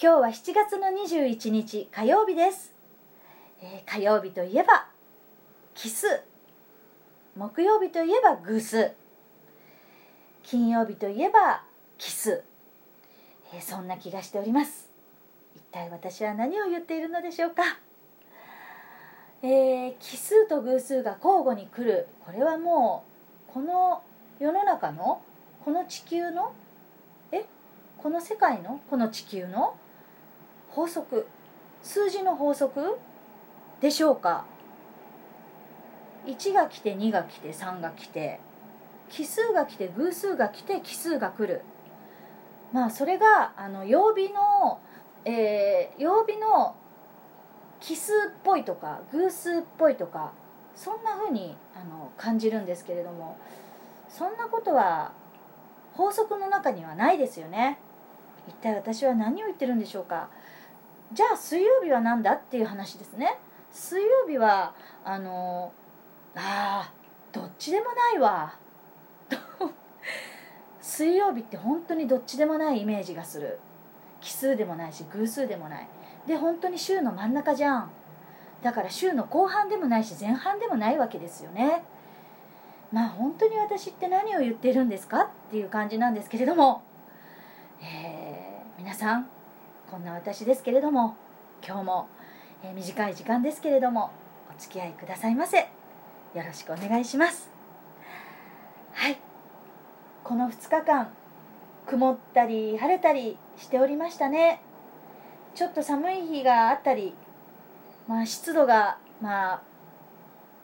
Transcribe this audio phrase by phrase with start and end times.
[0.00, 2.72] 今日は7月の21日火曜日です、
[3.60, 4.86] えー火曜日といえば
[5.74, 6.06] 奇数
[7.36, 8.92] 木曜日といえば偶数
[10.44, 11.64] 金曜日といえば
[11.98, 12.44] 奇数、
[13.52, 14.88] えーそんな気がしております。
[15.56, 17.64] 一体私は何を言っているのでしょうか。
[19.42, 22.06] えー奇数と偶数が交互に来る。
[22.24, 23.02] これはも
[23.50, 24.04] うこの
[24.38, 25.20] 世の中の
[25.64, 26.52] この地球の？
[27.32, 27.44] え？
[28.00, 28.80] この世界の？
[28.88, 29.74] この地球の？
[30.78, 31.26] 法則
[31.82, 32.98] 数字の法則
[33.80, 34.44] でしょうか
[36.24, 38.38] ？1が来て2が来て3が来て
[39.08, 41.62] 奇数が来て偶数が来て奇数が来る。
[42.72, 44.78] まあそれがあの曜日の、
[45.24, 46.76] えー曜日の
[47.80, 50.30] 奇数っぽいとか偶数っぽいとか
[50.76, 53.36] そんな風にあの感じるんですけれども
[54.08, 55.10] そんなことは
[55.94, 57.80] 法則の中にはないですよね。
[58.46, 60.28] 一体私は何を言ってるんでしょうか？
[61.12, 63.38] じゃあ水曜日は何だっていう話ですね。
[63.72, 65.72] 水曜日はあの
[66.34, 68.54] あーどっちでもないわ。
[70.80, 73.58] 水曜日って本当にどっちでもないイメージがする。
[74.20, 75.88] 奇数でもないし偶数でもない。
[76.26, 77.90] で本当に週の真ん中じゃん。
[78.62, 81.84] だから週の後半でもないし前半でもないわけですよね。
[82.92, 86.82] まあ本当に私って何を言ってるんですかっていう感じなんですけれども、
[87.80, 89.28] えー皆さん
[89.90, 91.16] こんな私ですけれども
[91.66, 92.08] 今日も、
[92.62, 94.10] えー短い時間ですけれども
[94.54, 95.60] お付き合いくださいませ。
[95.60, 95.66] よ
[96.34, 97.48] ろしくお願いします。
[98.92, 99.18] はい。
[100.24, 101.08] この2日間
[101.86, 104.60] 曇ったり晴れたりしておりましたね。
[105.54, 107.14] ちょっと寒い日があったり、
[108.06, 109.62] まあ、湿度がまあ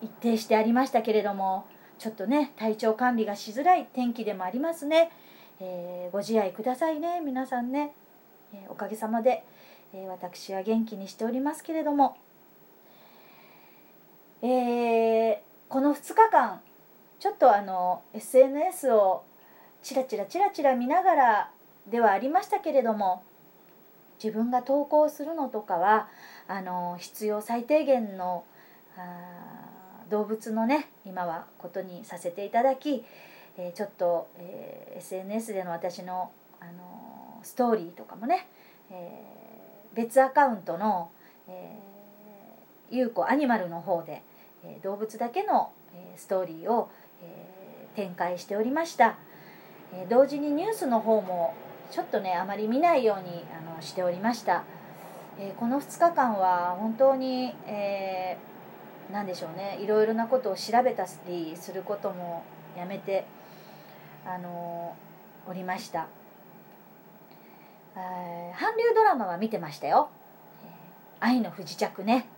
[0.00, 1.66] 一定してありましたけれども
[1.98, 5.10] ちょっとね体調管理がしづらい天気でもありますね、
[5.58, 7.92] えーご自愛くださいね皆さんね、
[8.52, 9.44] えおかげさまで、
[9.92, 12.16] え私は元気にしておりますけれども、
[14.42, 15.38] えー
[15.68, 16.60] この2日間
[17.20, 19.22] ちょっとあの SNS を
[19.82, 21.50] チラチラチラチラ見ながら
[21.90, 23.22] ではありましたけれども
[24.22, 26.08] 自分が投稿するのとかは
[26.46, 28.44] あの必要最低限の
[28.96, 29.02] あ
[30.10, 33.04] 動物のね今はことにさせていただき、
[33.58, 38.46] えーちょっと、えー SNS での私の、あのストーリーとかもね、
[38.90, 39.38] えー
[39.94, 41.10] 別アカウントの、
[41.48, 44.22] えー、ゆうこアニマルの方で、
[44.64, 46.90] えー動物だけの、えーストーリーを、
[47.22, 49.16] えー展開しておりました、
[49.92, 51.54] えー同時にニュースの方も
[51.90, 54.64] ちょっとねあまり見ないようにあのしておりました、
[55.38, 59.78] えーこの2日間は本当に、えーなんでしょうね。
[59.80, 62.44] いろいろなことを調べたりすることも
[62.76, 63.24] やめて
[64.26, 64.94] あの
[65.48, 66.08] おりました、
[68.58, 70.10] 韓流ドラマは見てましたよ
[71.20, 72.28] 「愛の不時着ね」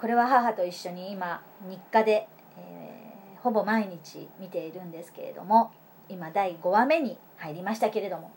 [0.00, 3.02] これは母と一緒に今日課で、えー
[3.42, 5.72] ほぼ毎日見ているんですけれども
[6.08, 8.30] 今第5話目に入りましたけれども。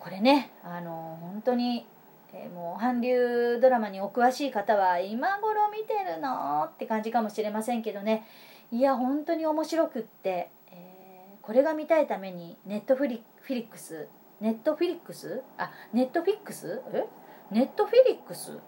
[0.00, 1.86] これねあの本当に、
[2.32, 8.26] えーもう韓流ドラマにお詳しい方は今頃見てるのって感じかもしれませんけどね。
[8.70, 14.08] いや本当に面白くって、えーこれが見たいためにネットフリフィリックス
[14.40, 17.04] ネットフィリックスあネットフィックスえ？
[17.50, 18.58] ネットフィリックス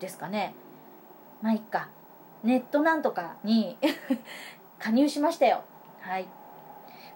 [0.00, 0.54] ですかね。
[1.42, 1.88] まあいっか。
[2.44, 3.78] ネットなんとかに
[4.78, 5.62] 加入しましたよ。
[6.00, 6.26] はい。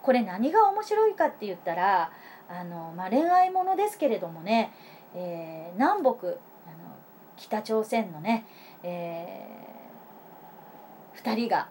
[0.03, 2.11] これ何が面白いかって言ったら
[2.49, 4.73] あの、まあ、恋愛ものですけれどもね、
[5.15, 6.37] えー南北あの
[7.37, 8.45] 北朝鮮のね、
[8.83, 9.47] え
[11.17, 11.69] 2人が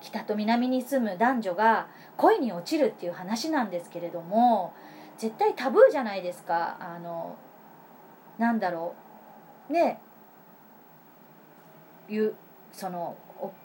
[0.00, 1.86] 北と南に住む男女が
[2.16, 4.72] 恋に落ちるっていう話なんですけれども
[5.22, 6.76] 絶対タブーじゃないですか。
[6.80, 7.36] あの
[8.38, 8.96] なんだろ
[9.70, 9.72] う。
[9.72, 10.00] ね。
[12.08, 12.34] いう
[12.72, 13.16] その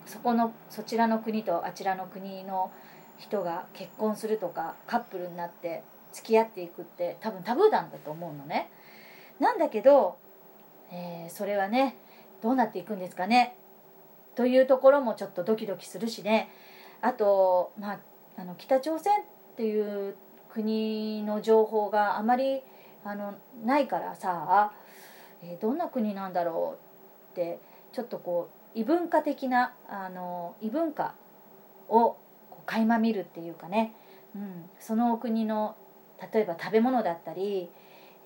[0.05, 2.71] そこのそちらの国とあちらの国の
[3.17, 5.81] 人が結婚するとかカップルになって
[6.13, 8.69] 付き合っていくって多分タブーなんだと思うのね。
[9.39, 10.19] なんだけど、
[10.91, 11.95] えーそれはね
[12.43, 13.55] どうなっていくんですかね。
[14.35, 16.49] というところもちょっとドキドキするしね。
[17.01, 17.99] あと、まあ、
[18.37, 19.23] あの北朝鮮っ
[19.55, 20.15] ていう
[20.53, 22.61] 国の情報があまり
[23.03, 24.71] あのないからさ、
[25.41, 26.77] えーどんな国なんだろ
[27.33, 27.59] うって
[27.93, 31.13] ちょっとこう異文化的なあの異文化
[31.89, 32.17] を
[32.49, 33.93] こう垣間見るっていうかね、
[34.35, 35.75] うん、その国の
[36.33, 37.69] 例えば食べ物だったり、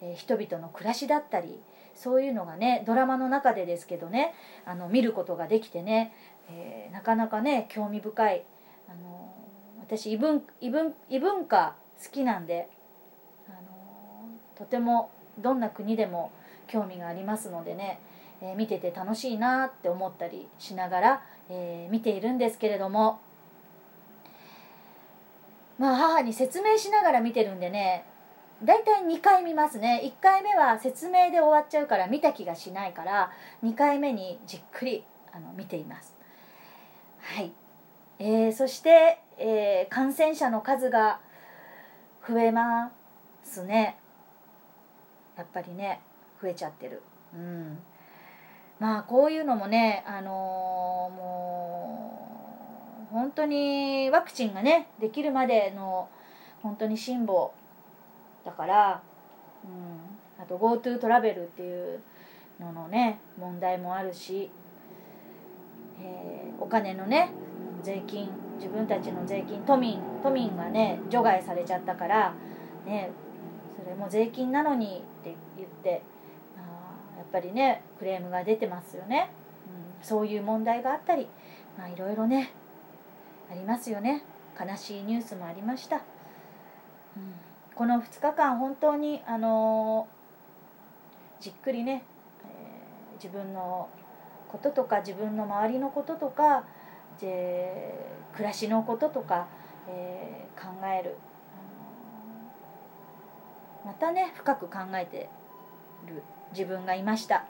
[0.02, 1.60] えー人々の暮らしだったり
[1.94, 4.34] そういうのがねドラマの中でですけどね
[4.66, 6.14] あの見ることができてね、
[6.50, 8.44] えーなかなかね興味深い
[8.90, 9.34] あの
[9.80, 12.68] 私異文異文異文化好きなんで
[13.48, 13.58] あの
[14.56, 15.10] とても
[15.40, 16.32] どんな国でも
[16.68, 18.00] 興味がありますのでね、
[18.42, 23.20] えー、見てて楽しいなって思ったりしながら、えー、見ているんですけれども
[25.78, 28.06] まあ母に説明しながら見てるんでね
[28.64, 30.02] 大体2回見ますね。
[30.04, 33.32] 1回目は説明で終わっちゃうから見た気がしないから
[33.64, 35.04] 2回目にじっくり
[35.34, 36.14] あの見ています。
[37.22, 37.52] はい、
[38.20, 41.20] えー、そして、えー、感染者の数が
[42.28, 42.92] 増えま
[43.44, 43.98] すね。
[45.38, 46.02] やっぱりね
[46.42, 47.02] 増えちゃってる。
[47.34, 47.80] うん。
[48.80, 52.30] まあこういうのもねあのー、も
[53.12, 56.10] う本当にワクチンがねできるまでの
[56.64, 57.50] 本当に辛抱
[58.46, 59.02] だから、
[59.64, 62.00] うん、あと GoTo トラベルっていう
[62.60, 64.50] ののね問題もあるし、
[66.00, 67.32] えー、お金のね
[67.84, 68.30] 税金
[68.62, 72.36] 自分たちの税金都民都民がね除外されちゃったから
[72.86, 73.10] ね
[73.76, 76.04] それも税金なのにって言って
[76.56, 79.32] あやっぱりねクレームが出てますよね、
[79.66, 81.28] うん、そういう問題があったり
[81.76, 82.52] まあいろいろね
[83.50, 84.24] ありますよね。
[84.60, 86.04] 悲しいニュースもありました、うん、
[87.74, 92.04] この2日間本当にあのー、じっくりね、
[92.44, 93.90] えー、自分の
[94.50, 96.66] こととか自分の周りのこととか
[97.22, 97.96] で
[98.34, 99.48] 暮らしのこととか、
[99.88, 101.16] えー、考える、
[103.86, 105.30] またね深く考えて
[106.08, 107.46] る自分がいました。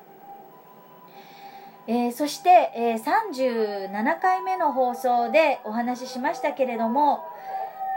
[1.88, 7.26] えー、そして、えー、37回目の放送でお話ししましたけれども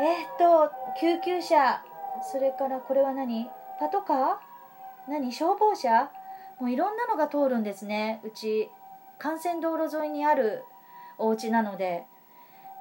[0.01, 1.83] えっ、と救急車
[2.33, 3.49] それからこれは何？
[3.79, 4.37] パトカー？
[5.09, 5.33] 何？
[5.33, 6.11] 消防車？
[6.59, 8.21] もういろんなのが通るんですね。
[8.25, 8.71] うち
[9.23, 10.65] 幹線道路沿いにある
[11.19, 12.05] お家なので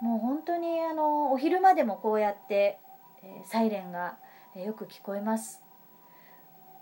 [0.04, 2.78] もう本当にあのお昼間でもこうやって、
[3.24, 4.18] え、サイレンが、
[4.54, 5.62] え、よく聞こえます。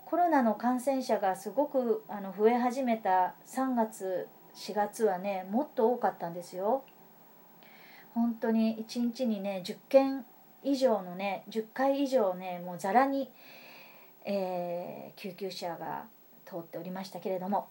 [0.06, 6.82] コロナの感染者がすごくあの増え始めた3月4月はねもっと多かったんですよ。
[8.12, 10.26] 本当に1日にね10件
[10.64, 13.30] 以上のね10回以上ねもうざらに、
[14.24, 16.06] えー、救急車が
[16.44, 17.68] 通っておりましたけれども、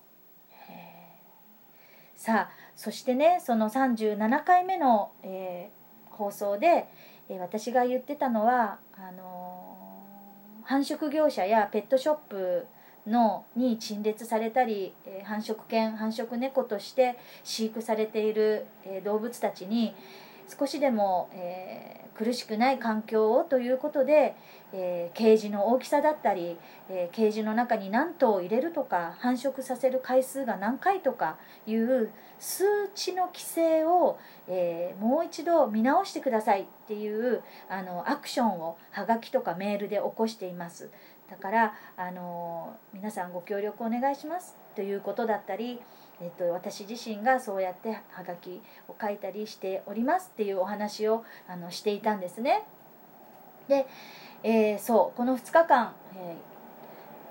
[2.22, 6.88] さあそしてねその37回目の、えー、放送で、
[7.30, 12.68] えー、私が言ってたのはあのー、繁殖業者やペットショップ
[13.08, 19.96] のに陳列されたり、え繁殖犬繁殖猫として飼育されている、え動物たちに
[20.60, 24.36] 少しでも、えー、苦しくない環境をということで、
[24.74, 26.58] えー、ケージの大きさだったり、
[26.90, 32.66] えー、ケージの中に何頭入れるとか繁殖させる回数が何回とかいう数
[32.96, 34.18] 値の規制を、
[34.48, 40.90] えもう一度見直してくださいっていうあのアクションをはがきとかメールで起こしています。
[41.32, 45.80] だからあの皆さんご協力お願いしますということだったり
[46.22, 52.64] えっと、私自身がそうやってはがきを書いたりしておりますっていうお話をあのしていたんですね。
[53.68, 53.88] で、
[54.44, 56.36] えー、そうこの2日間、え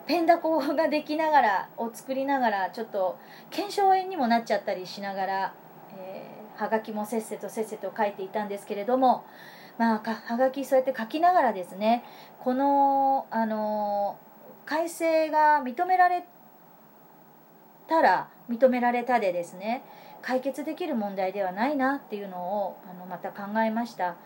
[0.06, 3.16] ー、ペンダコができながらを作りながらちょっと
[3.50, 5.54] 腱鞘炎にもなっちゃったりしながら、
[5.96, 9.24] えー、はがきもせっせとせっせと書いていたんですけれども
[9.78, 12.02] まあはがきそうやって書きながらですね
[12.40, 14.18] このあの
[14.66, 16.26] 改正が認められ
[17.88, 19.82] たら認められたでですね
[20.22, 24.16] 解決できる問題ではないなっていうのをあのまた考えました、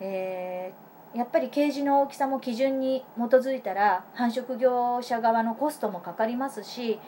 [0.00, 7.00] えー、やっぱりケージの大きさも基準に基づいたら繁殖業者側のコストもかかりますし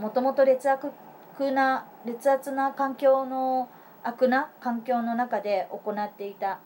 [0.00, 0.92] もともと劣悪
[1.52, 3.68] な劣悪な環境の
[4.02, 6.60] 悪な環境の中で行っていた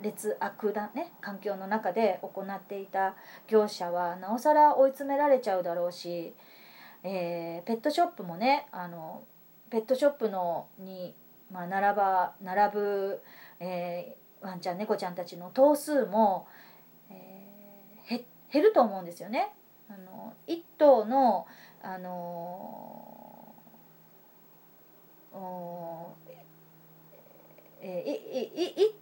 [0.00, 3.14] 劣悪なね環境の中で行っていた
[3.48, 6.34] 業者はなおさら追い詰められちゃうだろうし
[7.08, 9.22] えー、ペットショップもねあの
[9.70, 11.14] ペットショップのに、
[11.52, 13.20] まあ、並ば並ぶ、
[13.60, 16.48] えー、ワンちゃん猫ちゃんたちの頭数も、
[17.08, 18.22] えー、
[18.52, 19.52] 減ると思うんですよね。
[19.88, 21.46] あの1頭の
[21.80, 23.12] あの
[27.82, 28.94] えー、いいい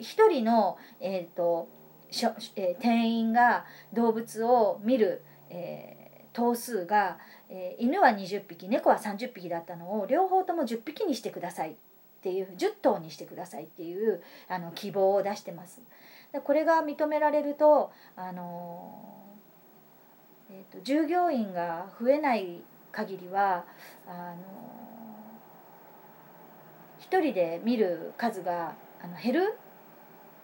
[0.00, 1.68] 一人の、えーと
[2.10, 5.99] しょえー、店員が動物を見る、えー
[6.40, 7.18] 頭数が、
[7.50, 11.74] えー、犬は20匹猫は30匹だったのを両方とも10匹にしてくださいっ
[12.22, 15.82] ていう10頭にしてくださいっていうあの希望を出してます。
[16.32, 19.16] でこれが認められると、あの
[20.50, 23.64] えーと、従業員が増えない限りは
[24.06, 24.36] あの
[27.00, 29.58] 1人で見る数があの減る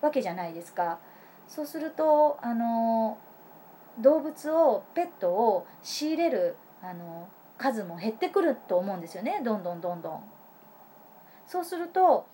[0.00, 0.98] わけじゃないですか。
[1.48, 3.05] そうするとあの
[4.00, 10.20] 動物をペットを仕入れるあの数も減ってくると思うんですよねどんどんどんどん。
[11.46, 12.26] そうすると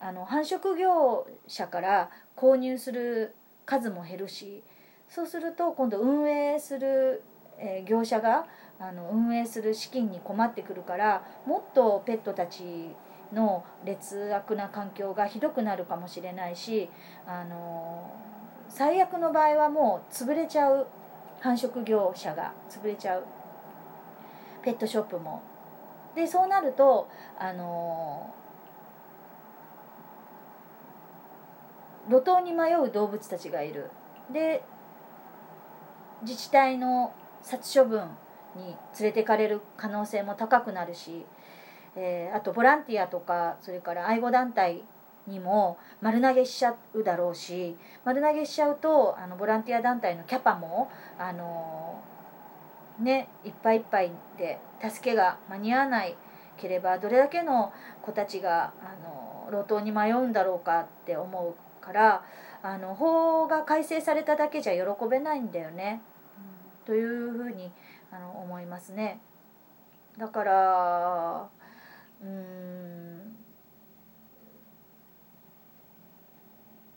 [0.00, 3.34] あの繁殖業者から購入する
[3.66, 4.62] 数も減るし
[5.08, 7.22] そうすると今度運営する、
[7.58, 8.46] え、業者が
[8.80, 12.64] あの運営する資金に困ってくるからもっとペットたち
[13.32, 16.88] の劣悪な環境がひどくなるかもしれないし
[17.26, 18.12] あの
[18.68, 20.86] 最悪の場合はもう潰れちゃう
[21.44, 23.24] 繁殖業者が潰れちゃう
[24.62, 25.42] ペットショップも。
[26.14, 27.06] でそうなると
[27.38, 28.32] あの
[32.08, 33.90] 路頭に迷う動物たちがいる。
[34.32, 34.64] で
[36.22, 38.08] 自治体の殺処分
[38.56, 38.64] に
[38.98, 41.26] 連れてかれる可能性も高くなるし、
[41.94, 44.82] えー、あとボランティアとかそれから愛護団体
[45.26, 52.02] にも丸投げしちゃうだろうし丸投げしちゃうとあのボランティア団体のキャパもあの
[53.00, 56.16] ねいっぱいいっぱいで助けが間に合わない
[56.56, 62.24] ければどれだけの子たちがあの路頭に迷うんだろうかって思うから
[62.62, 66.00] あの法が改正されただけじゃ喜べないんだよね、
[66.38, 67.70] うん、というふうに
[68.10, 69.20] あの思いますね。
[70.16, 71.48] だから
[72.22, 73.13] うん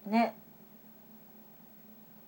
[0.08, 0.36] ね。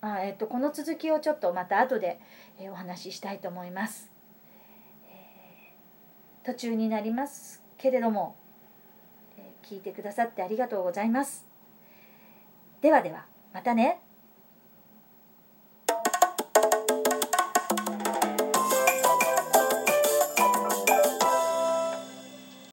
[0.01, 2.19] あ、えっと、この続きをちょっとまた後で、
[2.59, 4.09] えー、お話ししたいと思います、
[5.09, 8.36] えー、途中になりますけれども、
[9.38, 11.45] えー、聞いてくださってありがとうございます。
[12.81, 14.00] ではではまたね。